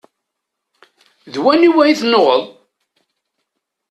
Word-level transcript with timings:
D 1.33 1.35
waniwa 1.43 1.81
i 1.87 1.93
tennuɣeḍ? 1.99 2.43